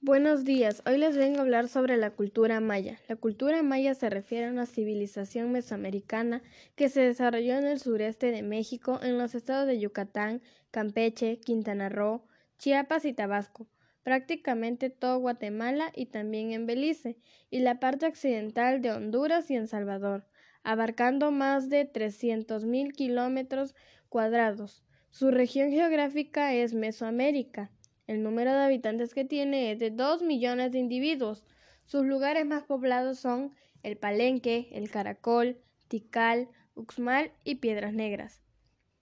Buenos 0.00 0.44
días, 0.44 0.80
hoy 0.86 0.96
les 0.96 1.16
vengo 1.16 1.38
a 1.38 1.42
hablar 1.42 1.66
sobre 1.66 1.96
la 1.96 2.12
cultura 2.12 2.60
maya. 2.60 3.00
La 3.08 3.16
cultura 3.16 3.64
maya 3.64 3.94
se 3.94 4.08
refiere 4.08 4.46
a 4.46 4.50
una 4.52 4.64
civilización 4.64 5.50
mesoamericana 5.50 6.40
que 6.76 6.88
se 6.88 7.00
desarrolló 7.00 7.58
en 7.58 7.66
el 7.66 7.80
sureste 7.80 8.30
de 8.30 8.42
México, 8.42 9.00
en 9.02 9.18
los 9.18 9.34
estados 9.34 9.66
de 9.66 9.80
Yucatán, 9.80 10.40
Campeche, 10.70 11.40
Quintana 11.40 11.88
Roo, 11.88 12.22
Chiapas 12.58 13.06
y 13.06 13.12
Tabasco, 13.12 13.66
prácticamente 14.04 14.88
todo 14.88 15.18
Guatemala 15.18 15.90
y 15.92 16.06
también 16.06 16.52
en 16.52 16.66
Belice, 16.66 17.16
y 17.50 17.58
la 17.58 17.80
parte 17.80 18.06
occidental 18.06 18.80
de 18.80 18.92
Honduras 18.92 19.50
y 19.50 19.56
en 19.56 19.66
Salvador, 19.66 20.28
abarcando 20.62 21.32
más 21.32 21.70
de 21.70 21.92
300.000 21.92 22.92
kilómetros 22.92 23.74
cuadrados. 24.08 24.84
Su 25.10 25.32
región 25.32 25.72
geográfica 25.72 26.54
es 26.54 26.72
Mesoamérica. 26.72 27.72
El 28.08 28.22
número 28.22 28.52
de 28.52 28.62
habitantes 28.62 29.12
que 29.12 29.26
tiene 29.26 29.70
es 29.70 29.78
de 29.78 29.90
2 29.90 30.22
millones 30.22 30.72
de 30.72 30.78
individuos. 30.78 31.44
Sus 31.84 32.06
lugares 32.06 32.46
más 32.46 32.64
poblados 32.64 33.18
son 33.18 33.54
el 33.82 33.98
Palenque, 33.98 34.70
el 34.72 34.90
Caracol, 34.90 35.58
Tikal, 35.88 36.48
Uxmal 36.74 37.32
y 37.44 37.56
Piedras 37.56 37.92
Negras. 37.92 38.40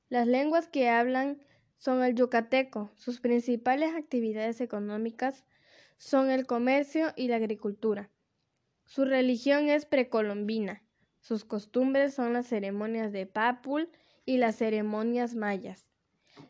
Las 0.09 0.27
lenguas 0.27 0.67
que 0.67 0.89
hablan 0.89 1.39
son 1.79 2.03
el 2.03 2.17
yucateco. 2.17 2.91
Sus 2.97 3.21
principales 3.21 3.95
actividades 3.95 4.61
económicas 4.61 5.45
son 5.99 6.33
el 6.33 6.45
comercio 6.45 7.13
y 7.15 7.29
la 7.29 7.37
agricultura. 7.37 8.11
Su 8.87 9.05
religión 9.05 9.69
es 9.69 9.87
precolombina. 9.87 10.83
Sus 11.21 11.45
costumbres 11.45 12.13
son 12.13 12.33
las 12.33 12.49
ceremonias 12.49 13.13
de 13.13 13.27
Papul 13.27 13.89
y 14.25 14.39
las 14.39 14.57
ceremonias 14.57 15.37
mayas. 15.37 15.87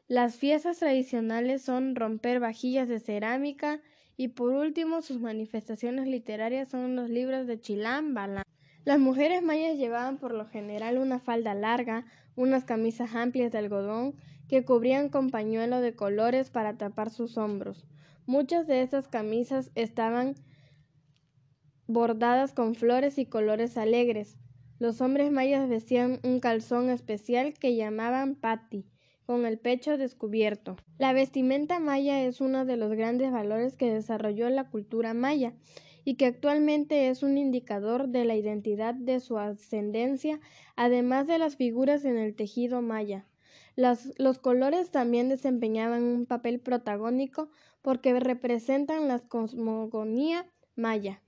Las 0.09 0.37
fiestas 0.37 0.79
tradicionales 0.79 1.63
son 1.63 1.97
romper 1.97 2.39
vajillas 2.39 2.89
de 2.89 3.01
cerámica 3.01 3.81
y 4.17 4.29
por 4.29 4.53
último 4.53 5.03
sus 5.03 5.21
manifestaciones 5.21 6.07
literarias 6.07 6.69
son 6.69 6.95
los 6.95 7.11
libros 7.11 7.47
de 7.47 7.61
Chilán 7.61 8.15
Balán. 8.15 8.45
Las 8.85 9.01
mujeres 9.01 9.43
mayas 9.43 9.77
llevaban 9.77 10.19
por 10.19 10.33
lo 10.33 10.47
general 10.47 10.99
una 10.99 11.19
falda 11.19 11.55
larga, 11.55 12.07
unas 12.37 12.65
camisas 12.65 13.17
amplias 13.17 13.51
de 13.51 13.59
algodón 13.59 14.15
que 14.49 14.65
cubrían 14.65 15.09
con 15.09 15.31
pañuelo 15.31 15.81
de 15.81 15.97
colores 15.97 16.51
para 16.51 16.77
tapar 16.77 17.11
sus 17.11 17.37
hombros. 17.37 17.85
Muchas 18.27 18.69
de 18.69 18.83
estas 18.83 19.09
camisas 19.09 19.73
estaban 19.75 20.37
bordadas 21.89 22.53
con 22.53 22.77
flores 22.77 23.19
y 23.19 23.27
colores 23.27 23.77
alegres. 23.77 24.37
Los 24.79 25.01
hombres 25.01 25.33
mayas 25.33 25.69
vestían 25.69 26.21
un 26.23 26.39
calzón 26.39 26.91
especial 26.91 27.55
que 27.55 27.75
llamaban 27.75 28.37
pati 28.37 28.87
con 29.27 29.45
el 29.45 29.59
pecho 29.59 29.99
descubierto. 29.99 30.77
La 30.99 31.13
vestimenta 31.13 31.81
maya 31.81 32.23
es 32.23 32.41
uno 32.41 32.65
de 32.65 32.77
los 32.77 32.93
grandes 32.93 33.33
valores 33.33 33.77
que 33.77 33.93
desarrolló 33.93 34.49
la 34.49 34.71
cultura 34.71 35.15
maya 35.15 35.53
y 36.05 36.15
que 36.15 36.27
actualmente 36.27 37.09
es 37.09 37.25
un 37.25 37.37
indicador 37.37 38.09
de 38.09 38.25
la 38.25 38.37
identidad 38.37 38.95
de 38.95 39.19
su 39.19 39.39
ascendencia, 39.39 40.39
además 40.77 41.27
de 41.27 41.39
las 41.39 41.57
figuras 41.57 42.05
en 42.05 42.17
el 42.17 42.37
tejido 42.37 42.81
maya. 42.81 43.27
los 43.75 44.39
colores 44.39 44.91
también 44.91 45.29
desempeñaban 45.29 46.05
un 46.05 46.25
papel 46.25 46.61
protagónico 46.61 47.51
porque 47.83 48.19
representan 48.21 49.09
la 49.09 49.19
cosmogonía 49.19 50.47
maya. 50.77 51.21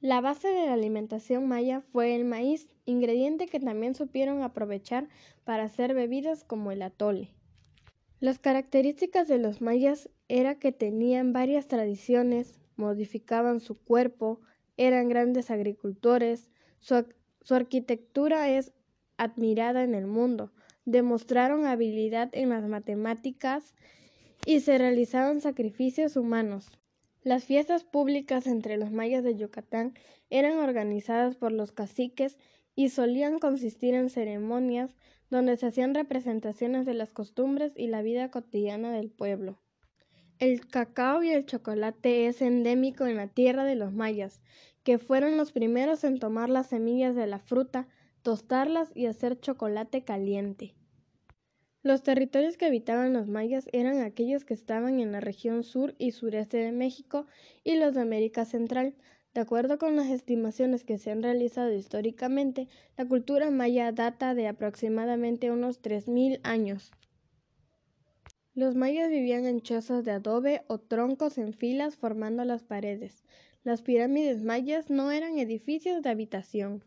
La 0.00 0.20
base 0.20 0.46
de 0.46 0.66
la 0.66 0.74
alimentación 0.74 1.48
maya 1.48 1.80
fue 1.80 2.14
el 2.14 2.24
maíz, 2.24 2.68
ingrediente 2.84 3.46
que 3.46 3.58
también 3.58 3.96
supieron 3.96 4.42
aprovechar 4.42 5.08
para 5.42 5.64
hacer 5.64 5.92
bebidas 5.92 6.44
como 6.44 6.70
el 6.70 6.82
atole. 6.82 7.30
Las 8.20 8.38
características 8.38 9.26
de 9.26 9.38
los 9.38 9.60
mayas 9.60 10.08
era 10.28 10.54
que 10.56 10.70
tenían 10.70 11.32
varias 11.32 11.66
tradiciones, 11.66 12.60
modificaban 12.76 13.58
su 13.58 13.76
cuerpo, 13.76 14.40
eran 14.76 15.08
grandes 15.08 15.50
agricultores, 15.50 16.48
su, 16.78 17.04
su 17.42 17.56
arquitectura 17.56 18.48
es 18.50 18.72
admirada 19.16 19.82
en 19.82 19.96
el 19.96 20.06
mundo, 20.06 20.52
demostraron 20.84 21.66
habilidad 21.66 22.28
en 22.34 22.50
las 22.50 22.68
matemáticas 22.68 23.74
y 24.46 24.60
se 24.60 24.78
realizaban 24.78 25.40
sacrificios 25.40 26.16
humanos. 26.16 26.70
Las 27.22 27.44
fiestas 27.44 27.84
públicas 27.84 28.46
entre 28.46 28.76
los 28.76 28.92
mayas 28.92 29.24
de 29.24 29.36
Yucatán 29.36 29.94
eran 30.30 30.58
organizadas 30.58 31.34
por 31.34 31.52
los 31.52 31.72
caciques 31.72 32.38
y 32.76 32.90
solían 32.90 33.40
consistir 33.40 33.94
en 33.94 34.08
ceremonias 34.08 34.94
donde 35.30 35.56
se 35.56 35.66
hacían 35.66 35.94
representaciones 35.94 36.86
de 36.86 36.94
las 36.94 37.12
costumbres 37.12 37.72
y 37.76 37.88
la 37.88 38.02
vida 38.02 38.30
cotidiana 38.30 38.92
del 38.92 39.10
pueblo. 39.10 39.58
El 40.38 40.68
cacao 40.68 41.24
y 41.24 41.30
el 41.30 41.44
chocolate 41.44 42.28
es 42.28 42.40
endémico 42.40 43.06
en 43.06 43.16
la 43.16 43.26
tierra 43.26 43.64
de 43.64 43.74
los 43.74 43.92
mayas, 43.92 44.40
que 44.84 44.98
fueron 44.98 45.36
los 45.36 45.50
primeros 45.50 46.04
en 46.04 46.20
tomar 46.20 46.48
las 46.48 46.68
semillas 46.68 47.16
de 47.16 47.26
la 47.26 47.40
fruta, 47.40 47.88
tostarlas 48.22 48.92
y 48.94 49.06
hacer 49.06 49.40
chocolate 49.40 50.04
caliente. 50.04 50.76
Los 51.82 52.02
territorios 52.02 52.56
que 52.56 52.66
habitaban 52.66 53.12
los 53.12 53.28
mayas 53.28 53.68
eran 53.72 54.00
aquellos 54.00 54.44
que 54.44 54.54
estaban 54.54 54.98
en 54.98 55.12
la 55.12 55.20
región 55.20 55.62
sur 55.62 55.94
y 55.96 56.10
sureste 56.10 56.56
de 56.56 56.72
México 56.72 57.26
y 57.62 57.76
los 57.76 57.94
de 57.94 58.00
América 58.00 58.44
Central. 58.44 58.94
De 59.32 59.40
acuerdo 59.40 59.78
con 59.78 59.94
las 59.94 60.08
estimaciones 60.08 60.82
que 60.82 60.98
se 60.98 61.12
han 61.12 61.22
realizado 61.22 61.72
históricamente, 61.72 62.66
la 62.96 63.06
cultura 63.06 63.50
maya 63.50 63.92
data 63.92 64.34
de 64.34 64.48
aproximadamente 64.48 65.52
unos 65.52 65.80
3.000 65.80 66.40
años. 66.42 66.90
Los 68.54 68.74
mayas 68.74 69.08
vivían 69.08 69.46
en 69.46 69.60
chozas 69.60 70.04
de 70.04 70.10
adobe 70.10 70.62
o 70.66 70.78
troncos 70.78 71.38
en 71.38 71.52
filas 71.52 71.94
formando 71.94 72.44
las 72.44 72.64
paredes. 72.64 73.22
Las 73.62 73.82
pirámides 73.82 74.42
mayas 74.42 74.90
no 74.90 75.12
eran 75.12 75.38
edificios 75.38 76.02
de 76.02 76.10
habitación. 76.10 76.82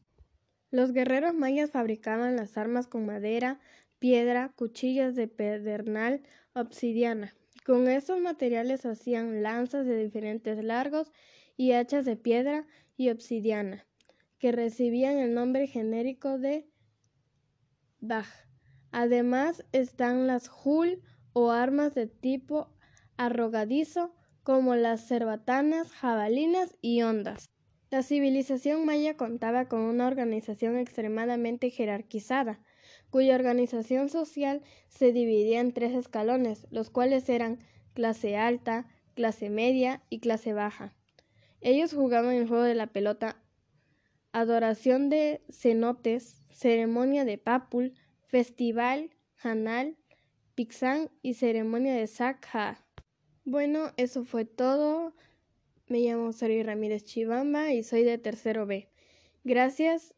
Los 0.69 0.91
guerreros 0.91 1.33
mayas 1.33 1.71
fabricaban 1.71 2.35
las 2.35 2.57
armas 2.57 2.87
con 2.87 3.05
madera, 3.05 3.61
piedra, 4.01 4.51
cuchillas 4.55 5.15
de 5.15 5.27
pedernal, 5.27 6.23
obsidiana. 6.53 7.35
Con 7.63 7.87
estos 7.87 8.19
materiales 8.19 8.83
hacían 8.87 9.43
lanzas 9.43 9.85
de 9.85 9.95
diferentes 9.95 10.63
largos 10.63 11.13
y 11.55 11.73
hachas 11.73 12.05
de 12.05 12.15
piedra 12.15 12.65
y 12.97 13.11
obsidiana, 13.11 13.85
que 14.39 14.51
recibían 14.51 15.19
el 15.19 15.35
nombre 15.35 15.67
genérico 15.67 16.39
de 16.39 16.67
Baj. 17.99 18.25
Además 18.91 19.63
están 19.71 20.25
las 20.25 20.49
hul 20.49 21.03
o 21.33 21.51
armas 21.51 21.93
de 21.93 22.07
tipo 22.07 22.73
arrogadizo 23.17 24.15
como 24.41 24.75
las 24.75 25.07
cerbatanas, 25.07 25.91
jabalinas 25.91 26.75
y 26.81 27.03
ondas. 27.03 27.51
La 27.91 28.01
civilización 28.01 28.83
maya 28.83 29.15
contaba 29.15 29.67
con 29.67 29.81
una 29.81 30.07
organización 30.07 30.77
extremadamente 30.77 31.69
jerarquizada, 31.69 32.59
cuya 33.11 33.35
organización 33.35 34.09
social 34.09 34.61
se 34.87 35.11
dividía 35.11 35.59
en 35.59 35.73
tres 35.73 35.93
escalones, 35.93 36.65
los 36.71 36.89
cuales 36.89 37.29
eran 37.29 37.59
clase 37.93 38.37
alta, 38.37 38.87
clase 39.13 39.49
media 39.49 40.01
y 40.09 40.19
clase 40.19 40.53
baja. 40.53 40.95
Ellos 41.59 41.93
jugaban 41.93 42.33
el 42.33 42.47
juego 42.47 42.63
de 42.63 42.73
la 42.73 42.87
pelota, 42.87 43.37
adoración 44.31 45.09
de 45.09 45.41
cenotes, 45.49 46.41
ceremonia 46.49 47.25
de 47.25 47.37
papul, 47.37 47.93
festival, 48.27 49.11
hanal, 49.43 49.97
pixán 50.55 51.11
y 51.21 51.35
ceremonia 51.35 51.93
de 51.93 52.07
sakha. 52.07 52.83
Bueno, 53.43 53.91
eso 53.97 54.23
fue 54.23 54.45
todo. 54.45 55.13
Me 55.87 55.99
llamo 55.99 56.31
Sari 56.31 56.63
Ramírez 56.63 57.03
Chivamba 57.03 57.73
y 57.73 57.83
soy 57.83 58.03
de 58.03 58.17
tercero 58.17 58.65
B. 58.65 58.87
Gracias 59.43 60.13